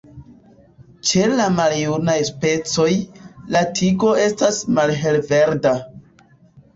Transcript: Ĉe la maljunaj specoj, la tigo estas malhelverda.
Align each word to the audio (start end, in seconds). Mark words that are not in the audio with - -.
Ĉe 1.09 1.25
la 1.39 1.43
maljunaj 1.57 2.15
specoj, 2.29 2.87
la 3.57 3.61
tigo 3.81 4.09
estas 4.23 4.57
malhelverda. 4.79 5.75